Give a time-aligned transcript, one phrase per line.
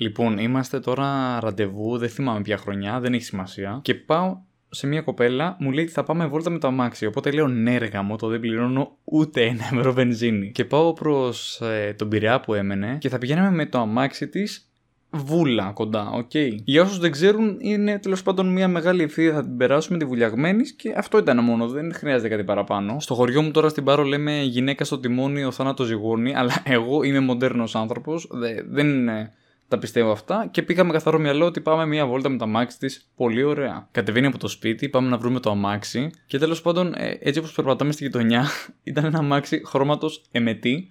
[0.00, 3.78] Λοιπόν, είμαστε τώρα ραντεβού, δεν θυμάμαι ποια χρονιά, δεν έχει σημασία.
[3.82, 4.38] Και πάω
[4.70, 7.06] σε μια κοπέλα, μου λέει θα πάμε βόλτα με το αμάξι.
[7.06, 10.50] Οπότε λέω ναι, ρε γαμώτο, δεν πληρώνω ούτε ένα ευρώ βενζίνη.
[10.52, 14.70] Και πάω προς ε, τον Πειραιά που έμενε και θα πηγαίναμε με το αμάξι της
[15.10, 16.30] Βούλα κοντά, OK.
[16.32, 16.54] Okay.
[16.64, 19.32] Για όσους δεν ξέρουν, είναι τέλος πάντων μια μεγάλη ευθεία.
[19.32, 23.00] Θα την περάσουμε τη Βουλιαγμένης και αυτό ήταν μόνο, δεν χρειάζεται κάτι παραπάνω.
[23.00, 27.02] Στο χωριό μου τώρα στην Πάρο λέμε γυναίκα στο τιμόνι, ο θάνατος ζυγώνει, αλλά εγώ
[27.02, 28.28] είμαι μοντέρνος άνθρωπος,
[28.70, 29.32] δεν είναι
[29.70, 33.10] τα πιστεύω αυτά και πήγαμε καθαρό μυαλό ότι πάμε μια βόλτα με το αμάξι της.
[33.16, 33.88] Πολύ ωραία.
[33.90, 37.52] Κατεβαίνει από το σπίτι, πάμε να βρούμε το αμάξι και τέλος πάντων, ε, έτσι όπως
[37.52, 38.46] περπατάμε στη γειτονιά,
[38.82, 40.90] ήταν ένα αμάξι χρώματος εμετή.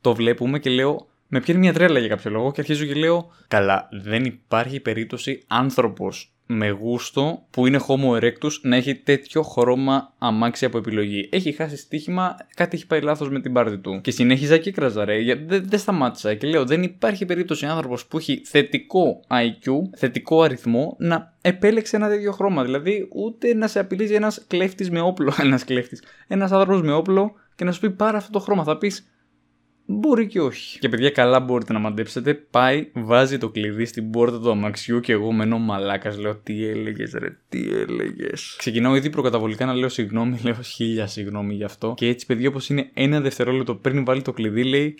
[0.00, 3.30] Το βλέπουμε και λέω, με πιάνει μια τρέλα για κάποιο λόγο και αρχίζω και λέω,
[3.48, 10.14] Καλά, δεν υπάρχει περίπτωση άνθρωπος με γούστο που είναι Homo erectus να έχει τέτοιο χρώμα
[10.18, 11.28] αμάξι από επιλογή.
[11.32, 14.00] Έχει χάσει στοίχημα, κάτι έχει πάει λάθος με την πάρτη του.
[14.00, 18.18] Και συνέχιζα και κράζα ρε, δεν δε σταμάτησα και λέω δεν υπάρχει περίπτωση άνθρωπος που
[18.18, 22.64] έχει θετικό IQ, θετικό αριθμό να επέλεξε ένα τέτοιο χρώμα.
[22.64, 27.32] Δηλαδή ούτε να σε απειλήσει ένας κλέφτης με όπλο, ένας κλέφτης, ένας άνθρωπος με όπλο
[27.54, 28.64] και να σου πει πάρε αυτό το χρώμα.
[28.64, 29.11] Θα πεις
[29.98, 30.78] Μπορεί και όχι.
[30.78, 32.34] Και παιδιά, καλά μπορείτε να μαντέψετε.
[32.34, 36.18] Πάει, βάζει το κλειδί στην πόρτα του αμαξιού και εγώ μένω μαλάκας.
[36.18, 38.54] Λέω τι έλεγες, ρε, τι έλεγες.
[38.58, 41.94] Ξεκινάω ήδη προκαταβολικά να λέω συγγνώμη, λέω χίλια συγγνώμη γι' αυτό.
[41.96, 44.94] Και έτσι, παιδιά, όπως είναι ένα δευτερόλεπτο πριν βάλει το κλειδί, λέει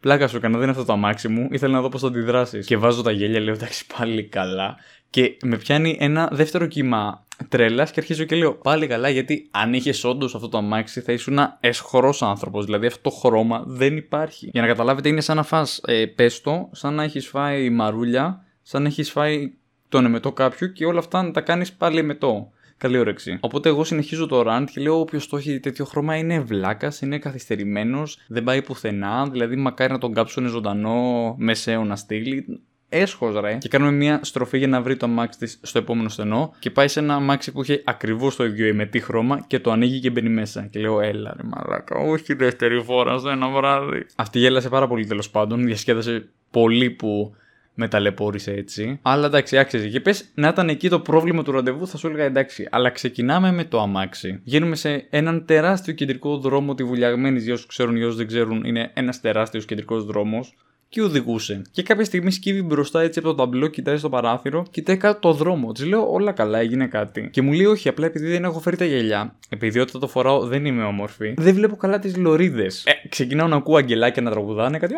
[0.00, 1.48] Πλάκα σου έκανα, δεν είναι αυτό το αμάξι μου.
[1.50, 2.66] Ήθελα να δω πώς θα αντιδράσεις.
[2.66, 4.76] Και βάζω τα γέλια, λέω εντάξει πάλι καλά.
[5.10, 9.74] Και με πιάνει ένα δεύτερο κύμα τρέλα και αρχίζω και λέω πάλι καλά γιατί αν
[9.74, 12.64] είχες όντως αυτό το αμάξι θα ήσουν ένα εσχρό άνθρωπος.
[12.64, 14.50] Δηλαδή αυτό το χρώμα δεν υπάρχει.
[14.52, 18.82] Για να καταλάβετε είναι σαν να φας ε, πέστο, σαν να έχεις φάει μαρούλια, σαν
[18.82, 19.52] να έχεις φάει
[19.88, 22.52] τον εμετό κάποιου και όλα αυτά να τα κάνεις πάλι εμετό.
[22.76, 23.38] Καλή όρεξη.
[23.40, 27.18] Οπότε εγώ συνεχίζω το rant και λέω: Όποιος το έχει τέτοιο χρώμα είναι βλάκας, είναι
[27.18, 29.28] καθυστερημένος, δεν πάει πουθενά.
[29.30, 33.54] Δηλαδή, μακάρι να τον κάψουν ζωντανό μεσαίωνα στήλη έσχος ρε.
[33.54, 36.54] Και κάνουμε μια στροφή για να βρει το αμάξι της στο επόμενο στενό.
[36.58, 40.00] Και πάει σε ένα αμάξι που είχε ακριβώς το ίδιο ημετή χρώμα και το ανοίγει
[40.00, 40.66] και μπαίνει μέσα.
[40.70, 44.06] Και λέω, Έλα ρε μαλάκα, όχι δεύτερη φορά σε ένα βράδυ.
[44.16, 45.64] Αυτή γέλασε πάρα πολύ τέλος πάντων.
[45.64, 47.34] Διασκέδασε πολύ που
[47.80, 48.98] με ταλαιπώρησε έτσι.
[49.02, 49.88] Αλλά εντάξει, άξιζε.
[49.88, 52.68] Και πες να ήταν εκεί το πρόβλημα του ραντεβού, θα σου έλεγα εντάξει.
[52.70, 54.40] Αλλά ξεκινάμε με το αμάξι.
[54.44, 57.44] Γίνουμε σε έναν τεράστιο κεντρικό δρόμο τη βουλιαγμένης.
[57.44, 60.54] Για όσους ξέρουν ή όσους δεν ξέρουν, είναι ένας τεράστιος κεντρικός δρόμος
[60.88, 61.62] και οδηγούσε.
[61.70, 65.32] Και κάποια στιγμή σκύβει μπροστά έτσι από το ταμπλό, κοιτάει στο παράθυρο, κοιτάει κάτω το
[65.32, 65.72] δρόμο.
[65.72, 67.28] Της λέω όλα καλά, έγινε κάτι.
[67.32, 70.46] Και μου λέει όχι, απλά επειδή δεν έχω φέρει τα γελιά, επειδή όταν το φοράω
[70.46, 72.84] δεν είμαι όμορφη, δεν βλέπω καλά τις λωρίδες.
[72.86, 74.94] Ε, ξεκινάω να ακούω αγγελάκια να τραγουδάνε κάτι.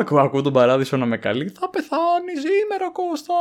[0.00, 1.52] Ακούω, ακούω τον παράδεισο να με καλεί.
[1.58, 3.34] Θα πεθάνει σήμερα, Κώστα.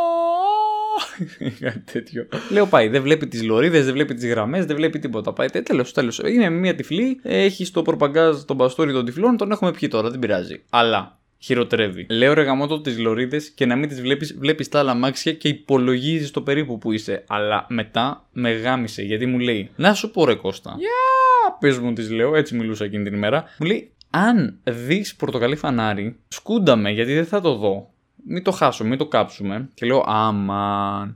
[1.66, 2.28] Κάτι τέτοιο.
[2.50, 5.34] Λέω πάει, δεν βλέπει τις λωρίδες, δεν βλέπει τις γραμμές, δεν βλέπει τίποτα.
[5.34, 6.22] Πάει, τέλος, τέλος.
[6.26, 10.20] Είναι μια τυφλή, έχει στο προπαγκάζ τον παστόρι των τυφλών, τον έχουμε πιει τώρα, δεν
[10.20, 10.64] πειράζει.
[10.70, 12.06] Αλλά χειροτερεύει.
[12.10, 15.48] Λέω ρε γαμότο τις λωρίδες και να μην τις βλέπεις, βλέπεις τα άλλα μάξια και
[15.48, 17.24] υπολογίζεις το περίπου που είσαι.
[17.28, 20.76] Αλλά μετά με γάμισε γιατί μου λέει, Να σου πω ρε Κώστα.
[20.78, 23.44] Γεια, yeah, πες μου τι λέω, έτσι μιλούσα εκείνη την ημέρα.
[23.60, 27.90] Μου λέει, Αν δεις πορτοκαλί φανάρι, σκούνταμε γιατί δεν θα το δω.
[28.30, 29.70] Μην το χάσουμε, μην το κάψουμε.
[29.74, 31.16] Και λέω, Αμαν.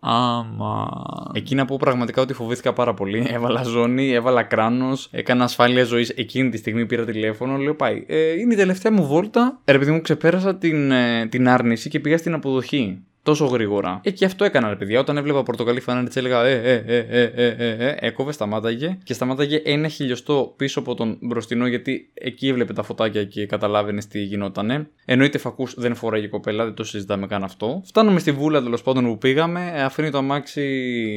[0.00, 0.88] Άμα.
[1.32, 3.26] Εκεί να πω πραγματικά ότι φοβήθηκα πάρα πολύ.
[3.34, 6.08] Έβαλα ζώνη, έβαλα κράνος, έκανα ασφάλεια ζωής.
[6.08, 7.56] Εκείνη τη στιγμή πήρα τηλέφωνο.
[7.56, 8.04] Λέω πάει.
[8.08, 9.60] Ε, είναι η τελευταία μου βόλτα.
[9.64, 14.00] Ρε παιδί μου, ξεπέρασα την, ε, την άρνηση και πήγα στην αποδοχή τόσο γρήγορα.
[14.04, 15.00] Ε, και αυτό έκανα, ρε παιδιά.
[15.00, 18.98] Όταν έβλεπα πορτοκαλί φανάρι, της έλεγα ε, ε, ε, ε, ε, ε, ε, έκοβε, σταμάταγε
[19.02, 24.02] και σταμάταγε ένα χιλιοστό πίσω από τον μπροστινό, γιατί εκεί έβλεπε τα φωτάκια και καταλάβαινε
[24.08, 24.88] τι γινότανε.
[25.04, 27.82] Εννοείται φακούς δεν φοράει η κοπέλα, δεν το συζητάμε καν αυτό.
[27.84, 30.62] Φτάνουμε στη βούλα τέλος πάντων που πήγαμε, αφήνει το αμάξι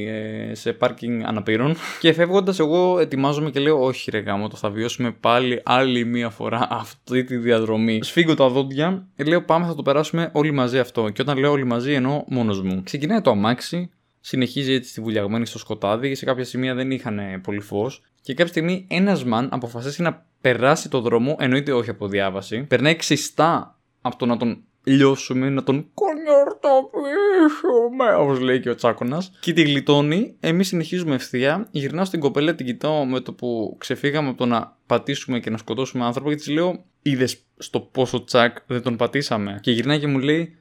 [0.09, 4.69] ε, σε πάρκινγκ αναπήρων και φεύγοντας, εγώ ετοιμάζομαι και λέω: Όχι, ρε γάμο, το θα
[4.69, 7.99] βιώσουμε πάλι άλλη μία φορά αυτή τη διαδρομή.
[8.03, 11.09] Σφίγγω τα δόντια, λέω: Πάμε, θα το περάσουμε όλοι μαζί αυτό.
[11.09, 12.83] Και όταν λέω όλοι μαζί, ενώ μόνος μου.
[12.83, 13.89] Ξεκινάει το αμάξι,
[14.19, 18.03] συνεχίζει έτσι τη βουλιαγμένη στο σκοτάδι, σε κάποια σημεία δεν είχαν πολύ φως.
[18.21, 22.63] Και κάποια στιγμή ένας μαν αποφασίσει να περάσει το δρόμο, εννοείται όχι από διάβαση.
[22.63, 29.23] Περνάει ξιστά από το να τον λιώσουμε, να τον κονιορτοποιήσουμε, όπως λέει και ο Τσάκονα.
[29.39, 30.35] Και τη γλιτώνει.
[30.39, 31.67] Εμείς συνεχίζουμε ευθεία.
[31.71, 35.57] Γυρνάω στην κοπέλα, την κοιτάω με το που ξεφύγαμε από το να πατήσουμε και να
[35.57, 36.29] σκοτώσουμε άνθρωπο.
[36.29, 39.59] Και της λέω, είδες στο πόσο τσακ δεν τον πατήσαμε.
[39.61, 40.57] Και γυρνάει και μου λέει,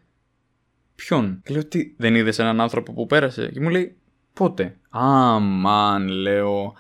[1.05, 3.49] Ποιον; Και λέω, Τι, δεν είδες έναν άνθρωπο που πέρασε.
[3.49, 3.97] Και μου λέει,
[4.33, 6.75] Πότε; Αμάν, λέω.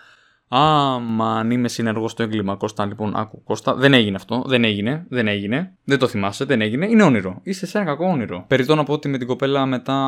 [0.49, 4.45] Άμα αν είμαι συνεργός στο έγκλημα, Κώστα, λοιπόν, άκου, Κώστα, δεν έγινε αυτό.
[4.47, 5.73] Δεν έγινε, δεν έγινε.
[5.85, 6.87] Δεν το θυμάσαι, δεν έγινε.
[6.87, 7.41] Είναι όνειρο.
[7.43, 8.45] Είσαι σε ένα κακό όνειρο.
[8.47, 9.99] Περιτώ να πω ότι με την κοπέλα μετά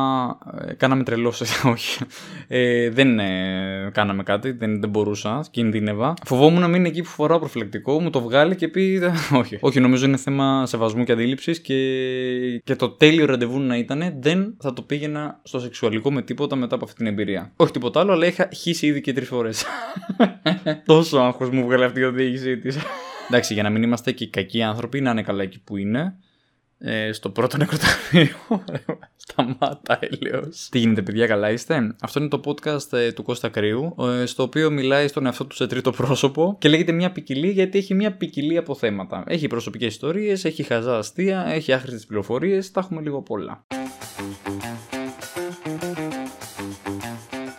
[0.67, 1.45] ε, κάναμε τρελώσει.
[1.73, 2.03] Όχι.
[2.47, 6.13] Ε, δεν ε, κάναμε κάτι, δεν, δεν μπορούσα, κινδύνευα.
[6.25, 9.01] Φοβόμουν να μείνει εκεί που φοράω προφυλακτικό, μου το βγάλει και πει.
[9.41, 9.57] Όχι.
[9.61, 11.77] Όχι, νομίζω είναι θέμα σεβασμού και αντίληψης και,
[12.63, 16.75] και το τέλειο ραντεβού να ήταν, δεν θα το πήγαινα στο σεξουαλικό με τίποτα μετά
[16.75, 17.51] από αυτή την εμπειρία.
[17.55, 19.65] Όχι τίποτα άλλο, αλλά είχα χύσει ήδη και τρεις φορές.
[20.85, 22.77] Τόσο άγχος μου βγάλε αυτή η οδήγησή της.
[23.29, 26.15] Εντάξει, για να μην είμαστε και κακοί άνθρωποι, να είναι καλά εκεί που είναι.
[26.83, 28.27] Ε, στο πρώτο νεκροταφείο.
[29.15, 30.67] Σταμάτα, έλεος.
[30.71, 34.43] Τι γίνεται, παιδιά, καλά είστε; Αυτό είναι το podcast ε, του Κώστα Κρύου, ε, στο
[34.43, 38.11] οποίο μιλάει στον εαυτό του σε τρίτο πρόσωπο και λέγεται μια ποικιλία γιατί έχει μια
[38.11, 39.23] ποικιλία από θέματα.
[39.27, 43.65] Έχει προσωπικές ιστορίες, έχει χαζά αστεία, έχει άχρηστες πληροφορίες, τα έχουμε λίγο πολλά.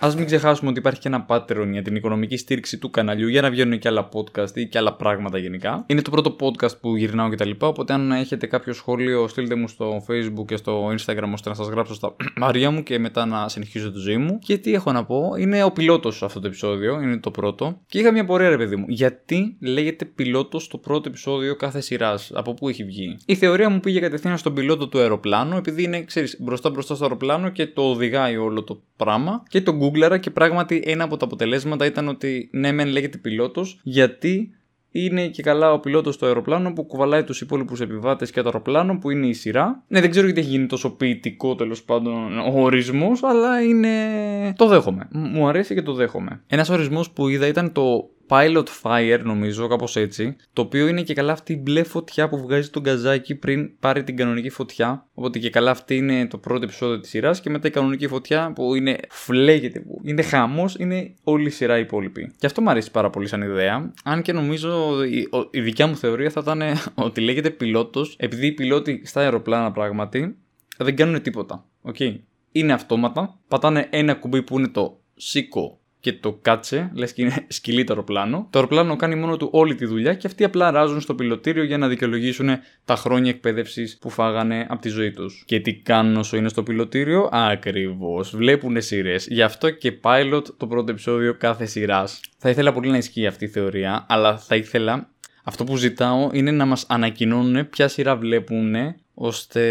[0.04, 3.40] Α μην ξεχάσουμε ότι υπάρχει και ένα Patreon για την οικονομική στήριξη του καναλιού για
[3.40, 5.84] να βγαίνουν και άλλα podcast ή και άλλα πράγματα γενικά.
[5.86, 7.50] Είναι το πρώτο podcast που γυρνάω κτλ.
[7.58, 11.68] Οπότε αν έχετε κάποιο σχόλιο, στείλτε μου στο Facebook και στο Instagram ώστε να σας
[11.68, 14.38] γράψω στα μαρία μου και μετά να συνεχίσω τη ζωή μου.
[14.38, 17.80] Και τι έχω να πω, είναι ο πιλότος αυτό το επεισόδιο, είναι το πρώτο.
[17.86, 18.84] Και είχα μια πορεία, ρε παιδί μου.
[18.88, 23.80] Γιατί λέγεται πιλότος το πρώτο επεισόδιο κάθε σειράς, από πού έχει βγει; Η θεωρία μου
[23.80, 27.82] πήγε κατευθείαν στον πιλότο του αεροπλάνου, επειδή είναι, ξέρεις, μπροστά μπροστά στο αεροπλάνο και το
[27.82, 29.42] οδηγάει όλο το πράγμα.
[29.48, 33.80] Και το Google και πράγματι ένα από τα αποτελέσματα ήταν ότι ναι, μεν λέγεται πιλότος,
[33.82, 34.54] γιατί
[34.92, 38.98] είναι και καλά ο πιλότος στο αεροπλάνο που κουβαλάει τους υπόλοιπους επιβάτες και το αεροπλάνο
[38.98, 39.82] που είναι η σειρά.
[39.88, 43.88] Ναι, δεν ξέρω γιατί έχει γίνει τόσο ποιητικό τέλος πάντων ο ορισμός, αλλά είναι.
[44.56, 45.08] Το δέχομαι.
[45.10, 46.42] Μου αρέσει και το δέχομαι.
[46.46, 50.36] Ένας ορισμός που είδα ήταν το Pilot Fire, νομίζω, κάπως έτσι.
[50.52, 54.04] Το οποίο είναι και καλά αυτή η μπλε φωτιά που βγάζει τον καζάκι πριν πάρει
[54.04, 55.06] την κανονική φωτιά.
[55.14, 57.40] Οπότε και καλά αυτή είναι το πρώτο επεισόδιο της σειράς.
[57.40, 61.78] Και μετά η κανονική φωτιά που είναι φλέγεται, που είναι χάμο, είναι όλη η σειρά
[61.78, 62.32] υπόλοιπη.
[62.38, 63.92] Και αυτό μου αρέσει πάρα πολύ σαν ιδέα.
[64.04, 66.62] Αν και νομίζω η, η δικιά μου θεωρία θα ήταν
[67.06, 70.36] ότι λέγεται πιλότος, επειδή οι πιλότοι στα αεροπλάνα πράγματι
[70.78, 71.64] δεν κάνουν τίποτα.
[71.92, 72.16] Okay.
[72.52, 77.44] Είναι αυτόματα, πατάνε ένα κουμπί που είναι το σήκω και το κάτσε, λες και είναι
[77.48, 78.46] σκυλί το αεροπλάνο.
[78.50, 81.78] Το αεροπλάνο κάνει μόνο του όλη τη δουλειά και αυτοί απλά ράζουν στο πιλωτήριο για
[81.78, 82.48] να δικαιολογήσουν
[82.84, 85.42] τα χρόνια εκπαίδευσης που φάγανε από τη ζωή τους.
[85.46, 88.36] Και τι κάνουν όσο είναι στο πιλωτήριο, ακριβώς.
[88.36, 89.26] Βλέπουν σειρές.
[89.26, 92.20] Γι' αυτό και pilot το πρώτο επεισόδιο κάθε σειράς.
[92.38, 95.08] Θα ήθελα πολύ να ισχύει αυτή η θεωρία, αλλά θα ήθελα
[95.44, 98.74] αυτό που ζητάω είναι να μας ανακοινώνουν ποια σειρά βλέπουν
[99.14, 99.62] ώστε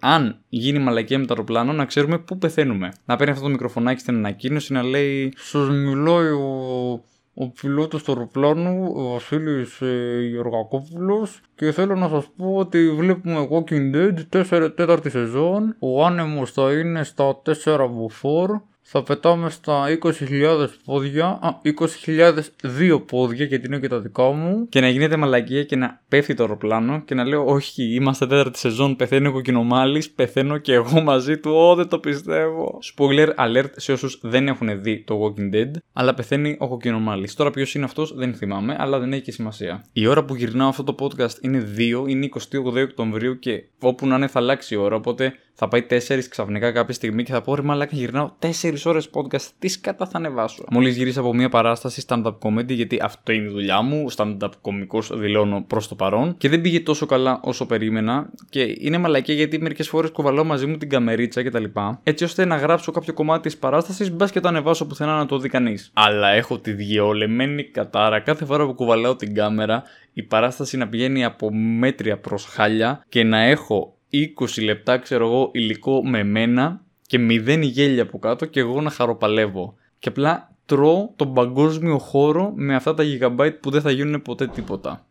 [0.00, 2.92] αν γίνει μαλακία με το αεροπλάνο να ξέρουμε πού πεθαίνουμε.
[3.04, 7.04] Να παίρνει αυτό το μικροφωνάκι στην ανακοίνωση να λέει Σας μιλάει ο,
[7.34, 13.48] ο πιλότος του αεροπλάνου, ο Βασίλης ε, Γεωργακόπουλος και θέλω να σας πω ότι βλέπουμε
[13.50, 15.76] Walking Dead 4, τέταρτη σεζόν.
[15.78, 21.26] Ο άνεμος θα είναι στα 4 μποφόρ θα πετάμε στα 20.000 πόδια.
[21.26, 24.68] Α, 20.002 πόδια γιατί είναι και τα δικά μου.
[24.68, 28.58] Και να γίνεται μαλακία και να πέφτει το αεροπλάνο και να λέω Όχι, είμαστε τέταρτη
[28.58, 28.96] σεζόν.
[28.96, 30.10] Πεθαίνει ο κοκκινομάλης.
[30.10, 31.50] Πεθαίνω και εγώ μαζί του.
[31.50, 32.78] Ω, δεν το πιστεύω.
[32.94, 35.70] Spoiler alert σε όσους δεν έχουν δει το Walking Dead.
[35.92, 37.34] Αλλά πεθαίνει ο κοκκινομάλης.
[37.34, 39.84] Τώρα ποιος είναι αυτός δεν θυμάμαι, αλλά δεν έχει και σημασία.
[39.92, 44.16] Η ώρα που γυρνάω αυτό το podcast είναι 2, είναι 28 Οκτωβρίου και όπου να
[44.16, 44.96] είναι θα αλλάξει η ώρα.
[44.96, 48.48] Οπότε θα πάει 4 ξαφνικά κάποια στιγμή και θα πω ρε μαλάκα γυρνάω 4
[48.86, 49.48] ώρες podcast.
[49.58, 50.64] Τι κατά θα ανεβάσω.
[50.70, 54.06] Μόλις γυρίσα από μια παράσταση stand-up comedy, γιατί αυτό είναι η δουλειά μου.
[54.16, 56.36] Stand-up κωμικό δηλώνω προς το παρόν.
[56.36, 58.30] Και δεν πήγε τόσο καλά όσο περίμενα.
[58.48, 61.64] Και είναι μαλακία γιατί μερικές φορές κουβαλάω μαζί μου την καμερίτσα κτλ.
[62.02, 65.38] Έτσι ώστε να γράψω κάποιο κομμάτι της παράστασης, μπας και το ανεβάσω πουθενά να το
[65.38, 65.90] δει κανείς.
[65.92, 69.82] Αλλά έχω τη διαολεμένη κατάρα κάθε φορά που κουβαλάω την κάμερα
[70.12, 75.50] η παράσταση να πηγαίνει από μέτρια προς χάλια και να έχω 20 λεπτά, ξέρω εγώ,
[75.52, 79.74] υλικό με μένα και μηδέν γέλια από κάτω και εγώ να χαροπαλεύω.
[79.98, 84.46] Και απλά τρώω τον παγκόσμιο χώρο με αυτά τα gigabyte που δεν θα γίνουν ποτέ
[84.46, 85.06] τίποτα.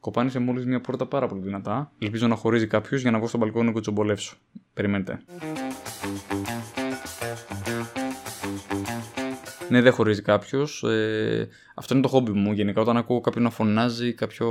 [0.00, 1.92] Κοπάνισε μόλις μια πόρτα πάρα πολύ δυνατά.
[1.98, 4.36] Ελπίζω να χωρίζει κάποιος για να βγω στο μπαλκόνι και τσομπολεύσω.
[4.74, 5.20] Περιμένετε.
[9.68, 10.82] Ναι, δεν χωρίζει κάποιος.
[10.82, 12.52] Ε, αυτό είναι το χόμπι μου.
[12.52, 14.46] Γενικά, όταν ακούω κάποιον να φωνάζει, κάποιο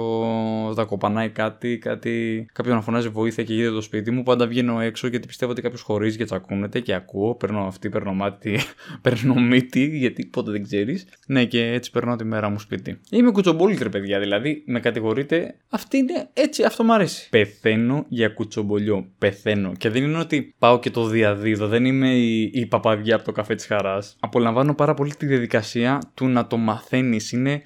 [0.75, 4.79] να κοπανάει κάτι, κάτι, κάποιον να φωνάζει βοήθεια και γίνεται το σπίτι μου, πάντα βγαίνω
[4.79, 7.35] έξω γιατί πιστεύω ότι κάποιος χωρίζει και τσακούνεται και ακούω.
[7.35, 8.59] Παίρνω αυτή, παίρνω μάτι,
[9.01, 11.05] παίρνω μύτη, γιατί πότε δεν ξέρεις.
[11.27, 12.99] Ναι, και έτσι περνάω τη μέρα μου σπίτι.
[13.09, 15.55] Είμαι κουτσομπόλιτρε, παιδιά, δηλαδή με κατηγορείτε.
[15.69, 17.29] Αυτή είναι έτσι, αυτό μου αρέσει.
[17.29, 19.05] Πεθαίνω για κουτσομπολιό.
[19.17, 19.71] Πεθαίνω.
[19.77, 21.67] Και δεν είναι ότι πάω και το διαδίδω.
[21.67, 24.15] Δεν είμαι η, η παπαδιά από το καφέ της χαράς.
[24.19, 27.31] Απολαμβάνω πάρα πολύ τη διαδικασία του να το μαθαίνεις.
[27.31, 27.61] Είναι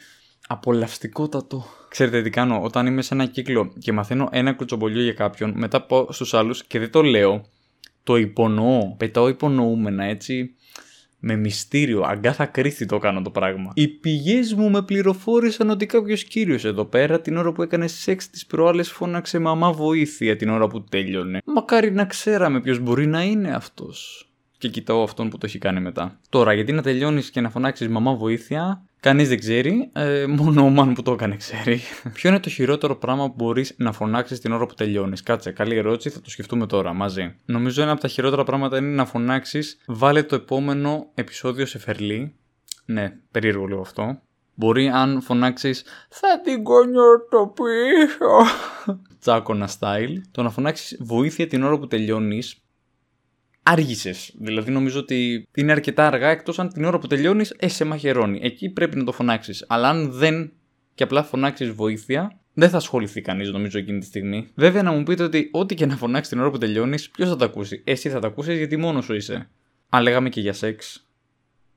[0.48, 1.65] απολαυστικότατο.
[1.89, 5.82] Ξέρετε τι κάνω, όταν είμαι σε ένα κύκλο και μαθαίνω ένα κουτσομπολιό για κάποιον, μετά
[5.82, 7.46] πάω στους άλλους και δεν το λέω,
[8.03, 8.96] το υπονοώ.
[8.98, 10.51] Πετάω υπονοούμενα έτσι.
[11.20, 13.72] Με μυστήριο, αγκάθα κρίστη το κάνω το πράγμα.
[13.74, 18.29] Οι πηγές μου με πληροφόρησαν ότι κάποιος κύριος εδώ πέρα την ώρα που έκανε σεξ
[18.29, 21.41] τι προάλλες φώναξε μαμά βοήθεια την ώρα που τέλειωνε.
[21.46, 24.27] Μακάρι να ξέραμε ποιος μπορεί να είναι αυτός.
[24.58, 26.20] Και κοιτάω αυτόν που το έχει κάνει μετά.
[26.30, 30.70] Τώρα, γιατί να τελειώνεις και να φωνάξεις μαμά βοήθεια, Κανείς δεν ξέρει, ε, μόνο ο
[30.70, 31.82] Μαν που το έκανε ξέρει.
[32.14, 35.76] Ποιο είναι το χειρότερο πράγμα που μπορείς να φωνάξεις την ώρα που τελειώνεις; Κάτσε, καλή
[35.76, 37.36] ερώτηση, θα το σκεφτούμε τώρα μαζί.
[37.46, 42.36] Νομίζω ένα από τα χειρότερα πράγματα είναι να φωνάξεις Βάλε το επόμενο επεισόδιο σε φερλί.
[42.86, 44.20] Ναι, περίεργο λίγο αυτό.
[44.54, 46.64] Μπορεί αν φωνάξεις Θα την
[47.30, 48.56] το πίσω.
[49.20, 50.16] Τσάκονα style.
[50.32, 52.62] Το να φωνάξεις βοήθεια την ώρα που τελειώνεις
[53.68, 54.34] άργησες.
[54.40, 58.40] Δηλαδή νομίζω ότι είναι αρκετά αργά εκτός αν την ώρα που τελειώνεις, ε, σε μαχαιρώνει.
[58.44, 59.66] Εκεί πρέπει να το φωνάξεις.
[59.68, 60.52] Αλλά αν δεν
[60.96, 64.48] και απλά φωνάξεις βοήθεια, δεν θα ασχοληθεί κανείς νομίζω εκείνη τη στιγμή.
[64.56, 67.36] Βέβαια να μου πείτε ότι ό,τι και να φωνάξεις την ώρα που τελειώνεις, ποιος θα
[67.36, 69.50] τα ακούσει; Εσύ θα τα ακούσεις γιατί μόνος σου είσαι.
[69.90, 71.07] Αν λέγαμε και για σεξ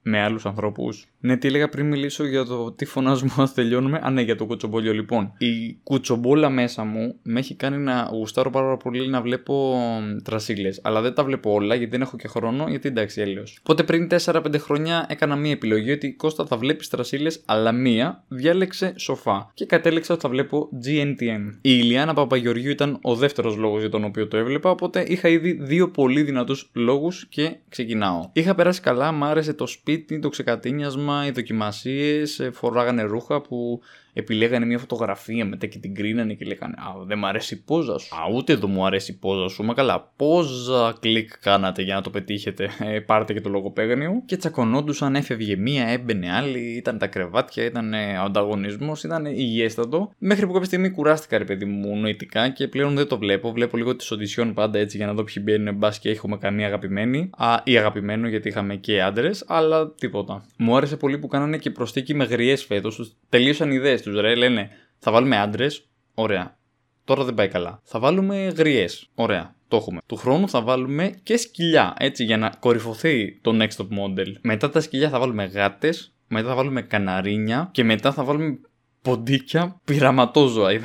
[0.03, 1.05] με άλλους ανθρώπους.
[1.21, 4.47] Ναι, τι έλεγα πριν μιλήσω για το τι φωνάζουμε όταν τελειώνουμε; Α, ναι, για το
[4.47, 5.33] κουτσομπόλιο λοιπόν.
[5.39, 9.79] Η κουτσομπόλα μέσα μου με έχει κάνει να γουστάρω πάρα πολύ να βλέπω
[10.25, 10.81] τρασίλες.
[10.83, 13.59] Αλλά δεν τα βλέπω όλα γιατί δεν έχω και χρόνο, γιατί εντάξει, έλεος.
[13.61, 18.93] Οπότε πριν 4-5 χρόνια έκανα μία επιλογή ότι Κώστα θα βλέπεις τρασίλες, αλλά μία διάλεξε
[18.97, 19.51] σοφά.
[19.55, 21.51] Και κατέληξα ότι θα βλέπω GNTM.
[21.53, 25.53] Η Ηλιάνα Παπαγεωργίου ήταν ο δεύτερος λόγος για τον οποίο το έβλεπα, οπότε είχα ήδη
[25.53, 28.31] δύο πολύ δυνατούς λόγους και ξεκινάω.
[28.33, 33.81] Είχα περάσει καλά, μ' άρεσε το σπίτι, το ξεκατίνιασμα οι δοκιμασίες, ε, φοράγανε ρούχα που
[34.13, 37.99] επιλέγανε μια φωτογραφία μετά και την κρίνανε και λέγανε Α, δεν μου αρέσει η πόζα
[37.99, 38.15] σου.
[38.15, 39.63] Α, ούτε εδώ μου αρέσει η πόζα σου.
[39.63, 42.71] Μα καλά, πόζα κλικ κάνατε για να το πετύχετε.
[42.79, 44.23] Ε, πάρτε και το λογοπαίγνιο.
[44.27, 50.13] Και τσακωνόντουσαν, έφευγε μία, έμπαινε άλλη, ήταν τα κρεβάτια, ήταν ο ανταγωνισμός, ήταν υγιέστατο.
[50.19, 53.53] Μέχρι που κάποια στιγμή κουράστηκα, ρε παιδί μου, νοητικά και πλέον δεν το βλέπω.
[53.53, 56.67] Βλέπω λίγο τις οντισιόν πάντα έτσι για να δω ποιοι μπαίνουν μπας και έχουμε καμία
[56.67, 57.31] αγαπημένη.
[57.37, 60.45] Α, ή αγαπημένο γιατί είχαμε και άντρες, αλλά τίποτα.
[60.57, 63.17] Μου άρεσε πολύ που κάνανε και προστίκη με γριές φέτος.
[63.29, 64.35] Τελείωσαν ιδέες τους, ρε.
[64.35, 65.89] Λένε, θα βάλουμε άντρες.
[66.15, 66.59] Ωραία.
[67.05, 67.81] Τώρα δεν πάει καλά.
[67.85, 69.09] Θα βάλουμε γριές.
[69.15, 69.55] Ωραία.
[69.69, 70.01] Το έχουμε.
[70.07, 71.95] Του χρόνου θα βάλουμε και σκυλιά.
[71.99, 74.33] Έτσι, για να κορυφωθεί το next top model.
[74.41, 76.15] Μετά τα σκυλιά θα βάλουμε γάτες.
[76.29, 77.69] Μετά θα βάλουμε καναρίνια.
[77.73, 78.59] Και μετά θα βάλουμε
[79.03, 80.71] ποντίκια πειραματόζωα.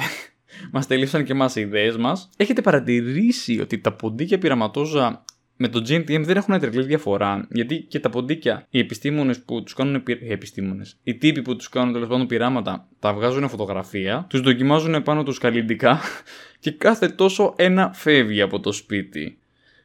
[0.71, 2.29] μας τελείωσαν και εμάς οι ιδέες μας.
[2.37, 5.23] Έχετε παρατηρήσει ότι τα ποντίκια πειραματόζωα
[5.57, 7.47] με το GNTM δεν έχουν τρελή διαφορά.
[7.49, 10.03] Γιατί και τα ποντίκια, οι επιστήμονες που τους κάνουν.
[10.07, 10.97] Οι επιστήμονες.
[11.03, 15.37] Οι τύποι που τους κάνουν τέλος πάντων πειράματα, τα βγάζουν φωτογραφία, τους δοκιμάζουν πάνω τους
[15.37, 15.99] καλλιντικά
[16.59, 19.37] και κάθε τόσο ένα φεύγει από το σπίτι.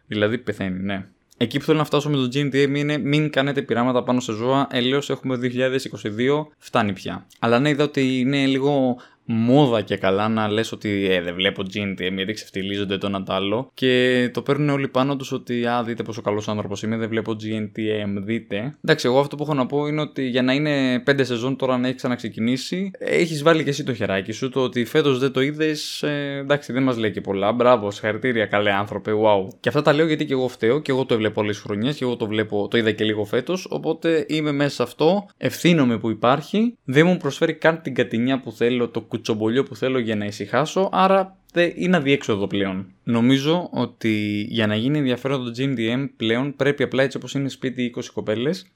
[0.07, 1.07] Δηλαδή πεθαίνει, ναι.
[1.43, 4.67] Εκεί που θέλω να φτάσω με το GNTM είναι μην κάνετε πειράματα πάνω σε ζώα.
[4.71, 7.27] Ελέω έχουμε 2022, φτάνει πια.
[7.39, 8.97] Αλλά ναι, είδα ότι είναι λίγο
[9.33, 13.33] μόδα και καλά να λες ότι ε, δεν βλέπω GNTM γιατί ξεφτυλίζονται το ένα το
[13.33, 17.09] άλλο και το παίρνουν όλοι πάνω τους ότι α, δείτε πόσο καλός άνθρωπος είμαι, δεν
[17.09, 18.77] βλέπω GNTM, δείτε.
[18.85, 21.79] Εντάξει, εγώ αυτό που έχω να πω είναι ότι για να είναι 5 σεζόν τώρα
[21.79, 25.41] να έχει ξαναξεκινήσει, έχεις βάλει και εσύ το χεράκι σου, το ότι φέτος δεν το
[25.41, 27.53] είδες, ε, εντάξει, δεν μας λέει και πολλά.
[27.53, 29.49] Μπράβο, συγχαρητήρια, καλέ άνθρωπε, wow.
[29.61, 32.05] Και αυτά τα λέω γιατί και εγώ φταίω και εγώ το έβλεπα όλες χρονιές και
[32.05, 36.11] εγώ το βλέπω, το είδα και λίγο φέτος, οπότε είμαι μέσα σε αυτό, ευθύνομαι που
[36.11, 40.25] υπάρχει, δεν μου προσφέρει καν την κατηνιά που θέλω, το κουτσομπολιό που θέλω για να
[40.25, 41.37] ησυχάσω, άρα
[41.75, 42.93] είναι αδιέξοδο πλέον.
[43.05, 47.95] Νομίζω ότι για να γίνει ενδιαφέρον το GMDM πλέον πρέπει απλά έτσι όπως είναι σπίτι
[47.97, 48.67] 20 κοπέλες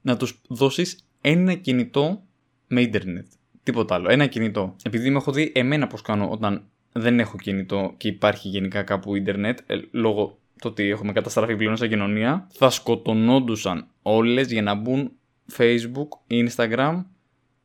[0.00, 2.22] να τους δώσεις ένα κινητό
[2.66, 3.26] με ίντερνετ.
[3.62, 4.10] Τίποτα άλλο.
[4.10, 4.76] Ένα κινητό.
[4.82, 9.14] Επειδή με έχω δει εμένα πώς κάνω όταν δεν έχω κινητό και υπάρχει γενικά κάπου
[9.14, 14.74] ίντερνετ, ε, λόγω το ότι έχουμε καταστραφεί πλέον σαν κοινωνία, θα σκοτωνόντουσαν όλες για να
[14.74, 15.12] μπουν
[15.56, 17.02] Facebook, Instagram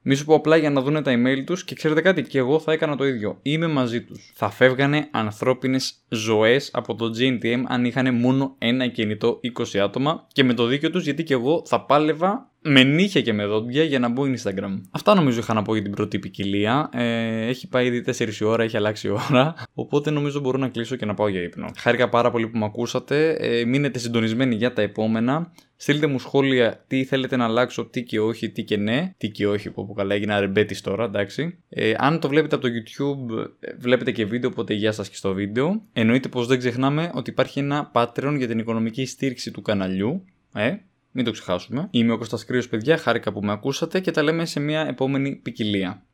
[0.07, 2.59] μη σου πω απλά για να δουν τα email τους και ξέρετε κάτι, και εγώ
[2.59, 3.39] θα έκανα το ίδιο.
[3.41, 4.31] Είμαι μαζί τους.
[4.35, 9.39] Θα φεύγανε ανθρώπινες ζωές από το GNTM αν είχαν μόνο ένα κινητό
[9.74, 13.34] 20 άτομα και με το δίκιο τους γιατί και εγώ θα πάλευα με νύχια και
[13.34, 14.81] με δόντια για να μπω Instagram.
[14.91, 16.89] Αυτά νομίζω είχα να πω για την πρώτη ποικιλία.
[16.93, 19.55] Ε, έχει πάει ήδη 4 η ώρα, έχει αλλάξει η ώρα.
[19.74, 21.72] Οπότε νομίζω μπορώ να κλείσω και να πάω για ύπνο.
[21.77, 23.29] Χάρηκα πάρα πολύ που με ακούσατε.
[23.39, 25.51] Ε, μείνετε συντονισμένοι για τα επόμενα.
[25.75, 29.13] Στείλτε μου σχόλια τι θέλετε να αλλάξω, τι και όχι, τι και ναι.
[29.17, 31.57] Τι και όχι, που καλά έγινα ρεμπέτης τώρα, εντάξει.
[31.69, 35.15] Ε, αν το βλέπετε από το YouTube, ε, βλέπετε και βίντεο, οπότε γεια σας και
[35.15, 35.81] στο βίντεο.
[35.93, 40.25] Εννοείται πως δεν ξεχνάμε ότι υπάρχει ένα Patreon για την οικονομική στήριξη του καναλιού.
[40.53, 40.75] Ε,
[41.15, 41.88] μην το ξεχάσουμε.
[41.91, 45.36] Είμαι ο Κώστας Κρύος, παιδιά, χάρηκα που με ακούσατε και τα λέμε σε μια επόμενη
[45.36, 46.05] ποικιλία.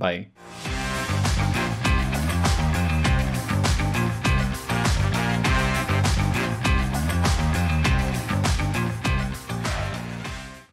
[0.00, 0.26] Bye.